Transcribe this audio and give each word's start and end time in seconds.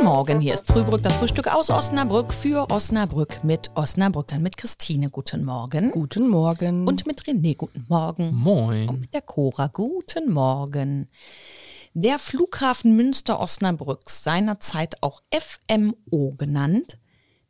Morgen. 0.00 0.40
Hier 0.40 0.54
ist 0.54 0.66
Frühbrück, 0.66 1.02
das 1.02 1.16
Frühstück 1.16 1.52
aus 1.52 1.68
Osnabrück 1.68 2.32
für 2.32 2.70
Osnabrück 2.70 3.44
mit 3.44 3.70
Osnabrückern, 3.74 4.42
mit 4.42 4.56
Christine. 4.56 5.10
Guten 5.10 5.44
Morgen. 5.44 5.90
Guten 5.90 6.28
Morgen. 6.28 6.86
Und 6.88 7.06
mit 7.06 7.22
René. 7.22 7.56
Guten 7.56 7.84
Morgen. 7.88 8.34
Moin. 8.34 8.88
Und 8.88 9.00
mit 9.00 9.14
der 9.14 9.22
Cora. 9.22 9.68
Guten 9.68 10.32
Morgen. 10.32 11.08
Der 11.94 12.18
Flughafen 12.18 12.96
Münster-Osnabrück, 12.96 14.08
seinerzeit 14.08 15.02
auch 15.02 15.22
FMO 15.30 16.32
genannt, 16.38 16.98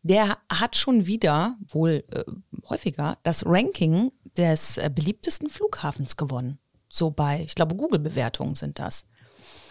der 0.03 0.39
hat 0.51 0.77
schon 0.77 1.07
wieder, 1.07 1.57
wohl 1.69 2.05
äh, 2.11 2.25
häufiger, 2.69 3.19
das 3.23 3.47
Ranking 3.47 4.11
des 4.37 4.79
äh, 4.79 4.91
beliebtesten 4.93 5.49
Flughafens 5.49 6.17
gewonnen. 6.17 6.59
So 6.89 7.11
bei, 7.11 7.43
ich 7.43 7.55
glaube, 7.55 7.77
Google-Bewertungen 7.77 8.57
sind 8.57 8.79
das. 8.79 9.07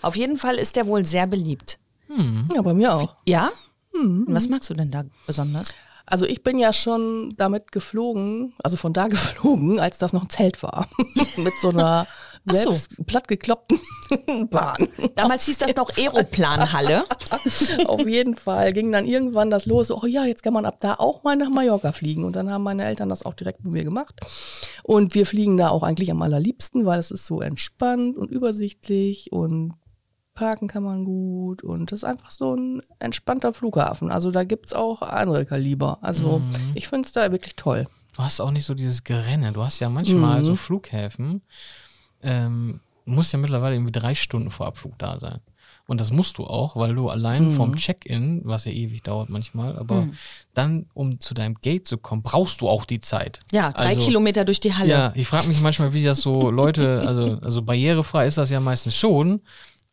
Auf 0.02 0.16
jeden 0.16 0.38
Fall 0.38 0.56
ist 0.56 0.78
der 0.78 0.88
wohl 0.88 1.06
sehr 1.06 1.28
beliebt. 1.28 1.80
Ja, 2.54 2.62
bei 2.62 2.74
mir 2.74 2.96
auch. 2.96 3.16
Ja? 3.26 3.52
Und 3.94 4.26
Was 4.28 4.48
magst 4.50 4.70
du 4.70 4.74
denn 4.74 4.92
da 4.92 5.04
besonders? 5.28 5.74
Also 6.06 6.26
ich 6.26 6.44
bin 6.44 6.60
ja 6.60 6.74
schon 6.74 7.34
damit 7.38 7.72
geflogen, 7.72 8.54
also 8.64 8.78
von 8.78 8.94
da 8.94 9.08
geflogen, 9.10 9.80
als 9.80 9.98
das 9.98 10.14
noch 10.14 10.24
ein 10.24 10.30
Zelt 10.30 10.62
war. 10.64 10.88
Mit 11.38 11.54
so 11.62 11.70
einer 11.70 12.08
Ach 12.48 12.55
so. 12.55 12.72
selbst 12.72 13.05
plattgekloppten 13.05 13.80
Bahn. 14.50 14.88
Damals 15.16 15.46
hieß 15.46 15.60
das 15.60 15.76
noch 15.76 15.96
Aeroplanhalle. 15.96 17.05
Auf 17.86 18.08
jeden 18.08 18.36
Fall 18.36 18.74
ging 18.74 18.91
dann 18.91 19.05
irgendwann 19.05 19.52
das 19.52 19.68
los, 19.68 19.91
oh 19.91 20.05
ja, 20.08 20.26
jetzt 20.26 20.41
kann 20.41 20.54
man 20.54 20.66
ab 20.66 20.78
da 20.80 20.96
auch 20.96 21.24
mal 21.24 21.36
nach 21.36 21.50
Mallorca 21.50 21.91
fliegen. 21.91 22.24
Und 22.24 22.36
dann 22.36 22.50
haben 22.50 22.64
meine 22.64 22.84
Eltern 22.84 23.10
das 23.10 23.24
auch 23.24 23.36
direkt 23.36 23.64
mit 23.64 23.74
mir 23.74 23.84
gemacht. 23.84 24.20
Und 24.84 25.14
wir 25.14 25.28
fliegen 25.28 25.55
da 25.55 25.70
auch 25.70 25.84
eigentlich 25.84 26.10
am 26.10 26.22
allerliebsten, 26.22 26.86
weil 26.86 27.00
es 27.00 27.12
ist 27.12 27.28
so 27.28 27.41
entspannt 27.41 28.18
und 28.18 28.32
übersichtlich 28.32 29.32
und 29.32 29.76
parken 30.34 30.67
kann 30.67 30.84
man 30.84 31.04
gut. 31.05 31.63
Und 31.63 31.91
das 31.91 31.99
ist 31.99 32.04
einfach 32.05 32.32
so 32.32 32.55
ein 32.55 32.82
entspannter 32.99 33.54
Flughafen. 33.54 34.12
Also 34.12 34.32
da 34.32 34.43
gibt's 34.43 34.73
auch 34.73 35.01
andere 35.01 35.46
Kaliber. 35.46 35.99
Also 36.01 36.41
ich 36.76 36.88
finde 36.88 37.05
es 37.07 37.12
da 37.12 37.32
wirklich 37.32 37.55
toll. 37.55 37.88
Du 38.15 38.23
hast 38.23 38.40
auch 38.41 38.51
nicht 38.51 38.65
so 38.65 38.73
dieses 38.73 39.04
Gerenne. 39.04 39.51
Du 39.54 39.63
hast 39.63 39.79
ja 39.79 39.90
manchmal 39.90 40.41
Mhm. 40.41 40.46
so 40.46 40.55
Flughäfen, 40.55 41.41
ähm, 42.23 42.79
musst 43.05 43.34
ja 43.34 43.40
mittlerweile 43.40 43.76
irgendwie 43.76 43.91
drei 43.93 44.15
Stunden 44.15 44.51
vor 44.51 44.68
Abflug 44.68 44.98
da 44.99 45.20
sein. 45.20 45.40
Und 45.88 45.99
das 45.99 46.12
musst 46.12 46.38
du 46.38 46.45
auch, 46.45 46.76
weil 46.77 46.93
du 46.95 47.10
allein 47.10 47.49
Mhm. 47.49 47.54
vom 47.55 47.76
Check-in, 47.76 48.41
was 48.45 48.66
ja 48.66 48.71
ewig 48.71 49.01
dauert 49.04 49.29
manchmal, 49.29 49.77
aber 49.77 50.07
dann, 50.54 50.85
um 50.93 51.20
zu 51.20 51.34
deinem 51.34 51.55
Gate 51.55 51.85
zu 51.88 51.98
kommen, 51.98 52.21
brauchst 52.21 52.62
du 52.62 52.70
auch 52.70 52.85
die 52.85 52.99
Zeit. 53.01 53.41
Ja, 53.51 53.71
drei 53.71 53.88
Also- 53.95 54.01
Kilometer 54.01 54.45
durch 54.45 54.60
die 54.62 54.73
Halle. 54.73 54.90
Ja, 54.90 55.12
ich 55.16 55.27
frage 55.27 55.48
mich 55.48 55.60
manchmal, 55.62 55.93
wie 55.93 56.04
das 56.04 56.21
so 56.21 56.49
Leute, 56.51 57.01
also, 57.05 57.40
also 57.41 57.62
barrierefrei 57.63 58.27
ist 58.27 58.38
das 58.38 58.49
ja 58.51 58.60
meistens 58.62 58.95
schon, 58.95 59.41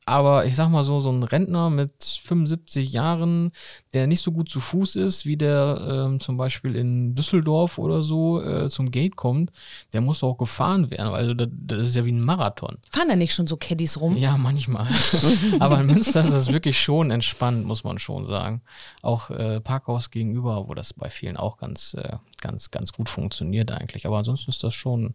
aber 0.08 0.46
ich 0.46 0.56
sag 0.56 0.68
mal 0.68 0.84
so, 0.84 1.00
so 1.00 1.10
ein 1.10 1.22
Rentner 1.22 1.70
mit 1.70 2.04
75 2.24 2.92
Jahren, 2.92 3.52
der 3.92 4.06
nicht 4.06 4.22
so 4.22 4.32
gut 4.32 4.48
zu 4.48 4.60
Fuß 4.60 4.96
ist, 4.96 5.26
wie 5.26 5.36
der 5.36 6.06
ähm, 6.08 6.20
zum 6.20 6.36
Beispiel 6.36 6.74
in 6.74 7.14
Düsseldorf 7.14 7.78
oder 7.78 8.02
so 8.02 8.42
äh, 8.42 8.68
zum 8.68 8.90
Gate 8.90 9.16
kommt, 9.16 9.52
der 9.92 10.00
muss 10.00 10.22
auch 10.22 10.38
gefahren 10.38 10.90
werden, 10.90 11.12
also 11.12 11.34
das, 11.34 11.48
das 11.50 11.88
ist 11.88 11.96
ja 11.96 12.04
wie 12.04 12.12
ein 12.12 12.24
Marathon. 12.24 12.78
Fahren 12.90 13.08
da 13.08 13.16
nicht 13.16 13.34
schon 13.34 13.46
so 13.46 13.56
Caddies 13.56 14.00
rum? 14.00 14.16
Ja, 14.16 14.36
manchmal. 14.36 14.88
Aber 15.58 15.80
in 15.80 15.86
Münster 15.86 16.24
ist 16.24 16.32
es 16.32 16.52
wirklich 16.52 16.80
schon 16.80 17.10
entspannt, 17.10 17.66
muss 17.66 17.84
man 17.84 17.98
schon 17.98 18.24
sagen. 18.24 18.62
Auch 19.02 19.30
äh, 19.30 19.60
Parkhaus 19.60 20.10
gegenüber, 20.10 20.68
wo 20.68 20.74
das 20.74 20.94
bei 20.94 21.10
vielen 21.10 21.36
auch 21.36 21.58
ganz, 21.58 21.94
äh, 21.94 22.16
ganz, 22.40 22.70
ganz 22.70 22.92
gut 22.92 23.08
funktioniert 23.08 23.70
eigentlich. 23.70 24.06
Aber 24.06 24.18
ansonsten 24.18 24.50
ist 24.50 24.62
das 24.64 24.74
schon, 24.74 25.14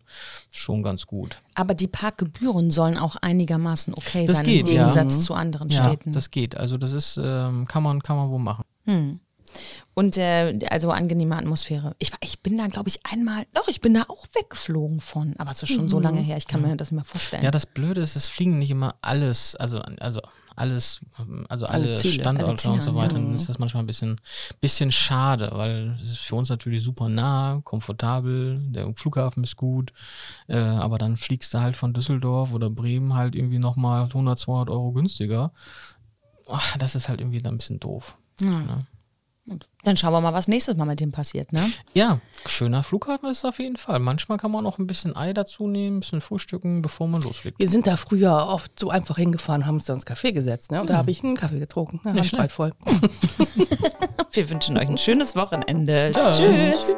schon 0.52 0.84
ganz 0.84 1.08
gut. 1.08 1.42
Aber 1.56 1.74
die 1.74 1.88
Parkgebühren 1.88 2.72
sollen 2.72 2.98
auch 2.98 3.16
einigermaßen 3.18 3.94
okay 3.94 4.26
Das 4.28 4.38
sein 4.38 4.46
geht, 4.46 4.68
im 4.68 4.76
ja. 4.76 4.82
Gegensatz 4.88 5.22
zu 5.26 5.34
anderen 5.34 5.70
Ja, 5.70 5.86
Städten. 5.86 6.12
das 6.12 6.32
geht. 6.32 6.56
Also 6.58 6.78
das 6.78 6.92
ist, 6.94 7.20
ähm, 7.24 7.66
kann 7.68 7.84
man, 7.84 8.02
kann 8.04 8.16
man 8.18 8.30
wohl 8.30 8.40
machen. 8.40 8.66
Und 9.94 10.18
äh, 10.18 10.58
also 10.70 10.92
angenehme 10.92 11.38
Atmosphäre. 11.38 11.96
Ich, 12.00 12.12
war- 12.12 12.20
ich 12.24 12.42
bin 12.42 12.58
da, 12.58 12.68
glaube 12.68 12.90
ich, 12.90 13.00
einmal, 13.06 13.46
doch, 13.54 13.68
ich 13.68 13.82
bin 13.82 13.94
da 13.94 14.04
auch 14.08 14.26
weggeflogen 14.34 15.00
von. 15.00 15.36
Aber 15.38 15.52
es 15.52 15.62
ist 15.62 15.70
schon 15.72 15.90
so 15.90 16.00
lange 16.00 16.22
her, 16.22 16.38
ich 16.38 16.48
kann 16.48 16.62
mir 16.64 16.76
das 16.76 16.90
nicht 16.92 16.96
mehr 16.98 17.06
vorstellen. 17.06 17.44
Ja, 17.44 17.52
das 17.52 17.66
Blöde 17.68 18.02
ist, 18.02 18.16
es 18.16 18.28
fliegen 18.28 18.58
nicht 18.58 18.72
immer 18.72 18.96
alles, 19.02 19.56
also, 19.56 19.80
also 20.00 20.22
alles, 20.56 21.02
ähm, 21.20 21.46
also 21.50 21.66
alle, 21.66 21.86
Alle 21.86 21.98
Ziele, 21.98 22.22
Standorte 22.22 22.50
alle 22.50 22.58
Ziele, 22.58 22.74
und 22.74 22.82
so 22.84 22.96
weiter. 22.96 23.18
ja. 23.18 23.24
Dann 23.24 23.36
ist 23.36 23.50
das 23.50 23.60
manchmal 23.60 23.84
ein 23.84 23.88
bisschen, 23.88 24.20
bisschen 24.62 24.92
schade, 24.92 25.50
weil 25.54 25.98
es 26.02 26.12
ist 26.12 26.20
für 26.20 26.36
uns 26.36 26.50
natürlich 26.50 26.84
super 26.84 27.10
nah, 27.10 27.62
komfortabel, 27.64 28.60
der 28.72 28.94
Flughafen 28.96 29.44
ist 29.44 29.56
gut, 29.58 29.94
äh, 30.48 30.58
aber 30.58 30.98
dann 30.98 31.18
fliegst 31.18 31.54
du 31.54 31.60
halt 31.60 31.78
von 31.78 31.94
Düsseldorf 31.94 32.54
oder 32.54 32.70
Bremen 32.70 33.14
halt 33.16 33.36
irgendwie 33.36 33.60
nochmal 33.60 34.06
100, 34.06 34.38
200 34.40 34.70
Euro 34.70 34.92
günstiger. 34.92 35.52
Ach, 36.50 36.78
das 36.78 36.96
ist 36.96 37.10
halt 37.10 37.22
irgendwie 37.22 37.42
dann 37.42 37.56
ein 37.56 37.58
bisschen 37.58 37.80
doof. 37.80 38.18
Dann 39.84 39.98
schauen 39.98 40.14
wir 40.14 40.22
mal, 40.22 40.34
was 40.34 40.48
nächstes 40.48 40.78
Mal 40.78 40.86
mit 40.86 41.02
dem 41.02 41.12
passiert, 41.12 41.52
ne? 41.52 41.62
Ja, 41.94 42.20
schöner 42.46 42.84
Flughafen 42.84 43.30
ist 43.30 43.40
es 43.40 43.46
auf 43.46 43.60
jeden 43.60 43.76
Fall. 43.76 44.00
Manchmal 44.00 44.38
kann 44.38 44.52
man 44.52 44.66
auch 44.66 44.78
ein 44.78 44.88
bisschen 44.88 45.16
Ei 45.16 45.34
dazu 45.34 45.68
nehmen, 45.68 45.98
ein 45.98 46.00
bisschen 46.00 46.22
frühstücken, 46.22 46.82
bevor 46.82 47.08
man 47.08 47.22
losfliegt. 47.22 47.60
Wir 47.60 47.68
sind 47.68 47.86
da 47.86 47.98
früher 47.98 48.48
oft 48.48 48.80
so 48.80 48.90
einfach 48.90 49.18
hingefahren, 49.18 49.66
haben 49.66 49.76
uns 49.76 49.86
da 49.86 49.94
ins 49.94 50.08
Café 50.08 50.32
gesetzt. 50.32 50.72
Ne? 50.72 50.80
Und 50.80 50.90
da 50.90 50.96
habe 50.96 51.12
ich 51.12 51.22
einen 51.24 51.36
Kaffee 51.36 51.60
getrunken. 51.60 52.00
Ne? 52.04 52.14
Handbreit 52.14 52.52
voll. 52.52 52.72
Wir 54.32 54.50
wünschen 54.50 54.78
euch 54.78 54.88
ein 54.88 54.98
schönes 54.98 55.36
Wochenende. 55.36 56.12
Tschüss. 56.32 56.96